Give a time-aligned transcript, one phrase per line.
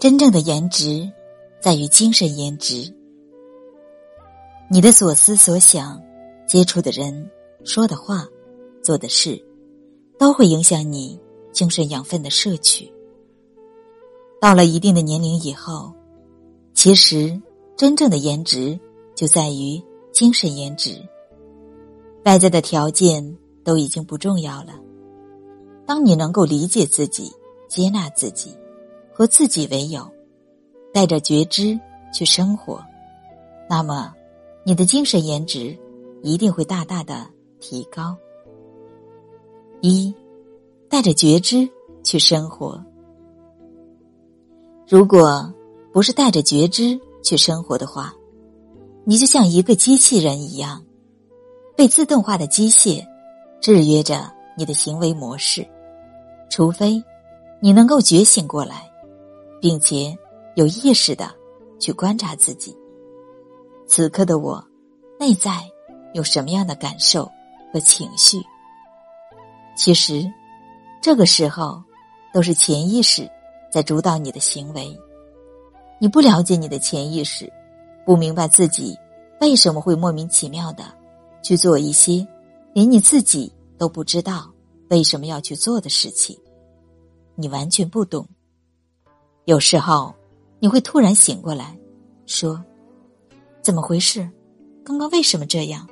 [0.00, 1.12] 真正的颜值
[1.60, 2.90] 在于精神颜值。
[4.70, 6.00] 你的所思所想、
[6.48, 7.30] 接触的人、
[7.64, 8.26] 说的话、
[8.82, 9.38] 做的事，
[10.18, 11.20] 都会影响你
[11.52, 12.90] 精神养分的摄取。
[14.40, 15.92] 到了一定的年龄以后，
[16.72, 17.38] 其实
[17.76, 18.80] 真正的颜值
[19.14, 19.78] 就在于
[20.12, 20.98] 精神颜值。
[22.24, 24.80] 外在的条件都已经不重要了。
[25.84, 27.30] 当你能够理解自己、
[27.68, 28.56] 接纳自己，
[29.12, 30.10] 和自己为友，
[30.92, 31.78] 带着觉知
[32.12, 32.82] 去生活，
[33.68, 34.14] 那么
[34.64, 35.76] 你的精神颜值
[36.22, 37.26] 一定会大大的
[37.60, 38.16] 提高。
[39.80, 40.14] 一，
[40.88, 41.68] 带着觉知
[42.02, 42.82] 去生活。
[44.88, 45.52] 如果
[45.92, 48.14] 不是带着觉知去生活的话，
[49.04, 50.84] 你就像一个机器人一样，
[51.76, 53.06] 被自动化的机械
[53.60, 55.66] 制约着你的行为模式。
[56.50, 57.02] 除非
[57.60, 58.89] 你能够觉醒过来，
[59.60, 60.16] 并且
[60.56, 61.30] 有意识的
[61.78, 62.76] 去观察自己，
[63.86, 64.64] 此刻的我
[65.18, 65.60] 内在
[66.14, 67.30] 有什么样的感受
[67.72, 68.40] 和情绪？
[69.76, 70.30] 其实，
[71.00, 71.82] 这个时候
[72.32, 73.28] 都是潜意识。
[73.72, 74.98] 在主导你的行为，
[76.00, 77.48] 你不了解你的潜意识，
[78.04, 78.98] 不明白自己
[79.40, 80.82] 为什么会莫名其妙的
[81.40, 82.26] 去做一些
[82.74, 84.52] 连你自己都不知道
[84.88, 86.36] 为什么要去做的事情，
[87.36, 88.26] 你完全不懂。
[89.44, 90.14] 有时候
[90.58, 91.78] 你会突然醒过来，
[92.26, 92.62] 说
[93.62, 94.28] ：“怎么回事？
[94.84, 95.88] 刚刚为什么这样？”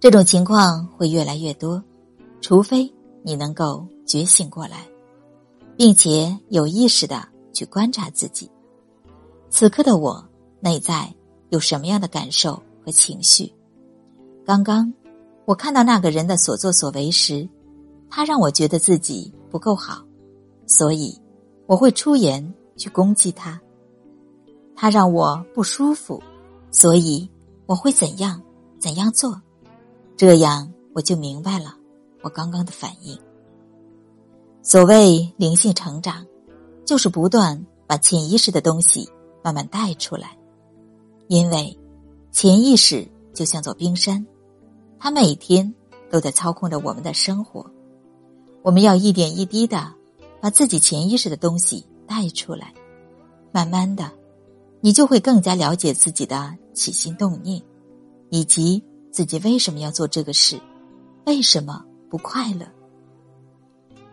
[0.00, 1.82] 这种情况会越来越多，
[2.40, 4.86] 除非你能够觉醒过来。
[5.74, 8.48] 并且有意识的去观察自己，
[9.48, 10.24] 此刻的我
[10.60, 11.12] 内在
[11.48, 13.52] 有什么样的感受和情绪？
[14.44, 14.92] 刚刚
[15.46, 17.48] 我看到那个人的所作所为时，
[18.08, 20.04] 他让我觉得自己不够好，
[20.66, 21.18] 所以
[21.66, 23.60] 我会出言去攻击他。
[24.74, 26.20] 他让我不舒服，
[26.70, 27.28] 所以
[27.66, 28.42] 我会怎样
[28.78, 29.40] 怎样做？
[30.16, 31.76] 这样我就明白了
[32.22, 33.18] 我刚刚的反应。
[34.62, 36.24] 所谓灵性成长，
[36.84, 39.08] 就是不断把潜意识的东西
[39.42, 40.36] 慢慢带出来，
[41.28, 41.76] 因为
[42.30, 44.24] 潜意识就像座冰山，
[44.98, 45.72] 它每天
[46.10, 47.64] 都在操控着我们的生活。
[48.62, 49.92] 我们要一点一滴的
[50.42, 52.74] 把自己潜意识的东西带出来，
[53.52, 54.10] 慢慢的，
[54.80, 57.62] 你就会更加了解自己的起心动念，
[58.28, 58.82] 以及
[59.12, 60.60] 自己为什么要做这个事，
[61.26, 62.66] 为什么不快乐。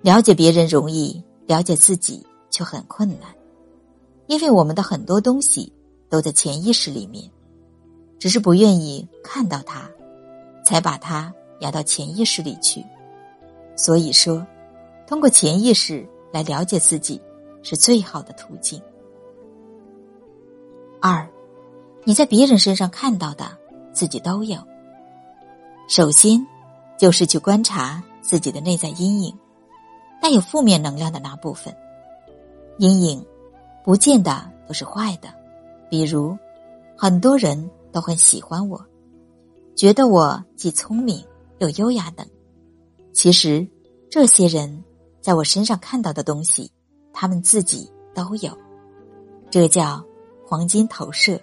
[0.00, 3.34] 了解别人容易，了解自己却很困难，
[4.28, 5.72] 因为我们的很多东西
[6.08, 7.28] 都在潜意识里面，
[8.20, 9.90] 只是不愿意看到它，
[10.64, 12.84] 才把它压到潜意识里去。
[13.74, 14.46] 所以说，
[15.04, 17.20] 通过潜意识来了解自己
[17.62, 18.80] 是最好的途径。
[21.00, 21.28] 二，
[22.04, 23.56] 你在别人身上看到的
[23.92, 24.58] 自己都有。
[25.88, 26.44] 首先，
[26.98, 29.36] 就是去观察自己的内在阴影。
[30.20, 31.76] 带有负面能量的那部分，
[32.78, 33.26] 阴影，
[33.82, 35.28] 不见得都是坏的。
[35.90, 36.38] 比如，
[36.96, 38.80] 很多人都很喜欢我，
[39.74, 41.20] 觉得我既聪明
[41.58, 42.24] 又优雅等。
[43.12, 43.66] 其实，
[44.08, 44.84] 这些人
[45.22, 46.70] 在我身上看到的东西，
[47.12, 48.50] 他们自己都有，
[49.50, 50.04] 这叫
[50.44, 51.40] 黄金投射。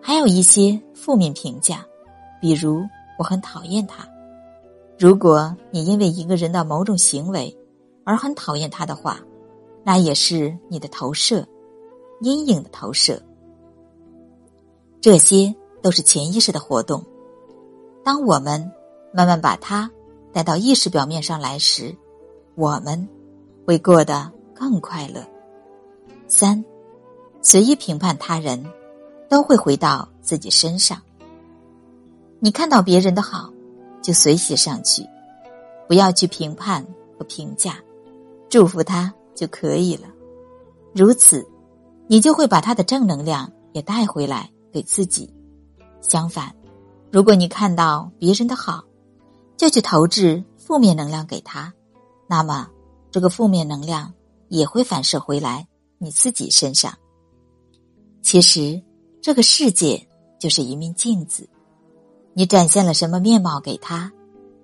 [0.00, 1.86] 还有一些负面评价，
[2.40, 2.82] 比如
[3.18, 4.08] 我很讨厌他。
[4.98, 7.54] 如果你因为一个人的某种行为，
[8.04, 9.20] 而很讨厌他的话，
[9.84, 11.46] 那也是你的投射，
[12.20, 13.22] 阴影的投射。
[15.00, 17.04] 这些都是潜意识的活动。
[18.02, 18.72] 当我们
[19.12, 19.90] 慢慢把它
[20.32, 21.94] 带到意识表面上来时，
[22.54, 23.08] 我们
[23.66, 25.26] 会过得更快乐。
[26.28, 26.64] 三，
[27.40, 28.64] 随意评判他人，
[29.28, 31.00] 都会回到自己身上。
[32.40, 33.52] 你看到别人的好，
[34.02, 35.06] 就随喜上去，
[35.86, 36.84] 不要去评判
[37.18, 37.76] 和评价。
[38.48, 40.08] 祝福他就可以了，
[40.94, 41.46] 如此，
[42.06, 45.32] 你就会把他的正能量也带回来给自己。
[46.02, 46.54] 相反，
[47.10, 48.84] 如果你看到别人的好，
[49.56, 51.72] 就去投掷负面能量给他，
[52.32, 52.70] 那么
[53.10, 54.14] 这个负面能量
[54.48, 55.68] 也会反射回来
[55.98, 56.94] 你自己身上。
[58.22, 58.82] 其实，
[59.20, 60.08] 这个世界
[60.40, 61.46] 就是一面镜子，
[62.32, 64.10] 你展现了什么面貌给他，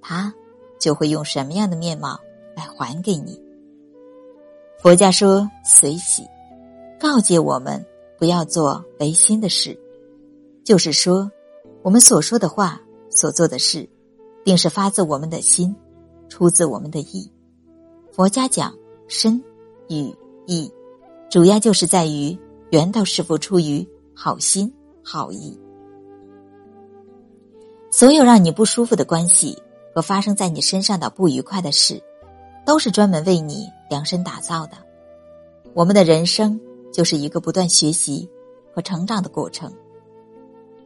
[0.00, 0.34] 他
[0.80, 2.18] 就会用什么样的面貌
[2.56, 3.40] 来还给你。
[4.80, 6.26] 佛家说随喜，
[6.98, 7.86] 告诫我们
[8.18, 9.78] 不要做违心的事，
[10.64, 11.30] 就是说，
[11.84, 13.88] 我们所说的话、所做的事，
[14.44, 15.76] 定是发自我们的心，
[16.28, 17.30] 出自我们的意。
[18.12, 18.76] 佛家讲
[19.08, 19.42] 身、
[19.88, 20.14] 语、
[20.46, 20.70] 义，
[21.30, 22.38] 主要就是在于
[22.70, 24.70] 源头是否出于好心
[25.02, 25.58] 好意。
[27.90, 29.56] 所有让你不舒服的关系
[29.94, 32.02] 和发生在你身上的不愉快的事，
[32.66, 34.76] 都是专门为你量身打造的。
[35.72, 36.60] 我们的人生
[36.92, 38.28] 就是一个不断学习
[38.74, 39.72] 和成长的过程，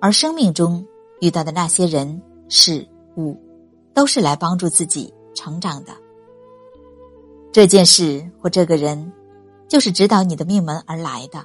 [0.00, 0.84] 而生命中
[1.20, 2.84] 遇到的那些人事
[3.16, 3.38] 物，
[3.94, 5.92] 都是来帮助自己成长的。
[7.52, 9.12] 这件事或这个人，
[9.68, 11.44] 就是指导你的命门而来的。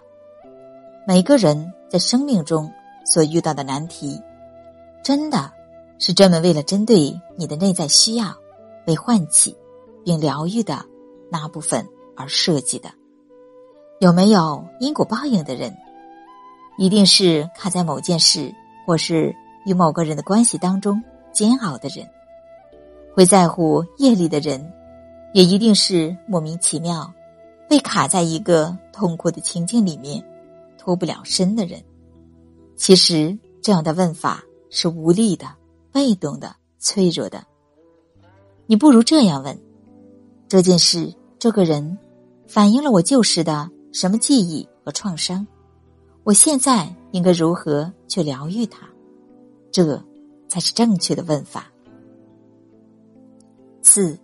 [1.05, 2.71] 每个人在生命中
[3.05, 4.21] 所遇到的难题。
[5.03, 5.51] 真的，
[5.99, 8.33] 是专门为了针对你的内在需要，
[8.85, 9.53] 被唤起
[10.05, 10.85] 并疗愈的
[11.29, 12.89] 那部分而设计的。
[13.99, 15.75] 有没有因果报应的人？
[16.77, 18.53] 一定是卡在某件事
[18.85, 22.07] 或是与某个人的关系当中煎熬的人。
[23.13, 24.71] 会在乎业力的人，
[25.37, 27.13] 也一定是莫名其妙
[27.69, 30.23] 被卡在一个痛苦的情境里面
[30.79, 31.79] 脱不了身的人。
[32.75, 34.43] 其实这样的问法。
[34.69, 35.47] 是无力的、
[35.93, 37.41] 被动的、脆弱的。
[38.65, 39.57] 你不如这样问：
[40.49, 41.97] 这件事、这个人，
[42.47, 45.47] 反映了我旧时的什么记忆和创伤？
[46.25, 48.85] 我现在应该如何去疗愈它？
[49.71, 50.03] 这
[50.49, 51.71] 才是正确的问法。
[53.81, 54.19] 四，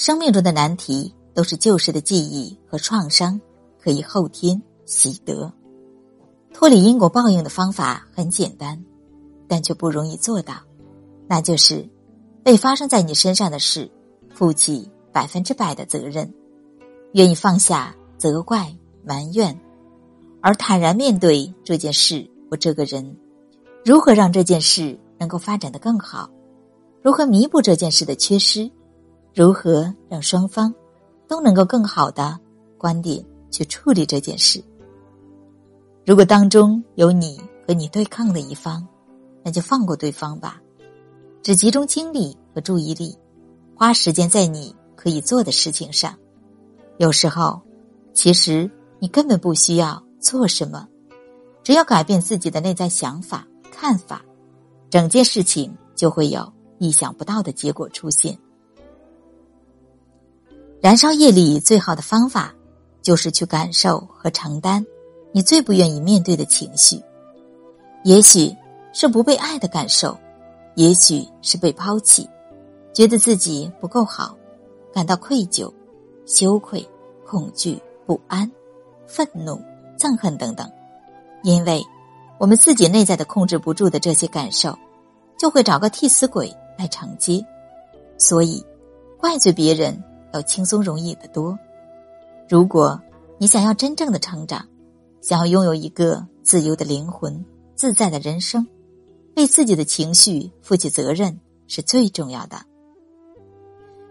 [0.00, 3.40] 生命中的难题都是旧时的记忆和创伤，
[3.82, 5.52] 可以后天习得。
[6.54, 8.80] 脱离因果报应的方法很简单。
[9.48, 10.54] 但却不容易做到，
[11.26, 11.88] 那就是
[12.44, 13.90] 被发生在你身上的事
[14.32, 16.32] 负起百分之百的责任，
[17.14, 18.72] 愿意放下责怪
[19.02, 19.58] 埋怨，
[20.40, 23.16] 而坦然面对这件事或这个人。
[23.84, 26.30] 如何让这件事能够发展的更好？
[27.02, 28.70] 如何弥补这件事的缺失？
[29.38, 30.74] 如何让双方
[31.28, 32.36] 都能够更好的
[32.76, 34.60] 观点去处理这件事？
[36.04, 38.84] 如果当中有你和你对抗的一方。
[39.44, 40.60] 那就放过对方吧，
[41.42, 43.16] 只集中精力和注意力，
[43.74, 46.14] 花时间在你可以做的事情上。
[46.98, 47.58] 有时候，
[48.12, 48.68] 其实
[48.98, 50.86] 你根本不需要做什么，
[51.62, 54.22] 只要改变自己的内在想法、看法，
[54.90, 58.36] 整件事情就会有意想不到的结果出现。
[60.80, 62.54] 燃烧业力最好的方法，
[63.02, 64.84] 就是去感受和承担
[65.32, 67.02] 你最不愿意面对的情绪，
[68.04, 68.54] 也许。
[68.90, 70.18] 是不被爱的感受，
[70.74, 72.28] 也许是被抛弃，
[72.92, 74.34] 觉得自己不够好，
[74.92, 75.70] 感到愧疚、
[76.26, 76.84] 羞愧、
[77.24, 78.50] 恐惧、不安、
[79.06, 79.60] 愤怒、
[79.98, 80.68] 憎恨等等。
[81.44, 81.84] 因为
[82.38, 84.76] 我们自己内在的控制不住的这些感受，
[85.38, 87.44] 就会找个替死鬼来承接，
[88.16, 88.64] 所以
[89.20, 90.02] 怪罪别人
[90.32, 91.58] 要轻松容易得多。
[92.48, 93.00] 如果
[93.38, 94.66] 你想要真正的成长，
[95.20, 97.44] 想要拥有一个自由的灵魂、
[97.74, 98.66] 自在的人生。
[99.36, 101.38] 为自己的情绪负起责任
[101.68, 102.60] 是最重要的。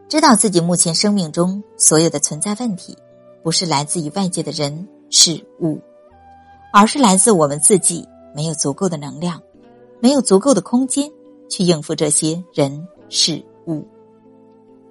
[0.07, 2.97] 知道自己目前生命中所有的存在问题，
[3.43, 5.81] 不是来自于外界的人事物，
[6.71, 9.41] 而是来自我们自己没有足够的能量，
[9.99, 11.11] 没有足够的空间
[11.49, 13.85] 去应付这些人事物。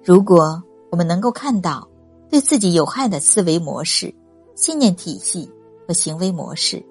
[0.03, 1.87] 如果我们能够看到
[2.29, 4.13] 对自己有害的思维模式、
[4.55, 5.49] 信念体系
[5.87, 6.83] 和行为模式，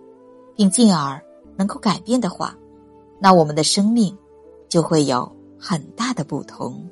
[0.54, 1.22] 并进而
[1.56, 2.56] 能够改变的话，
[3.20, 4.16] 那我们的生命
[4.68, 6.88] 就会有很大的不同。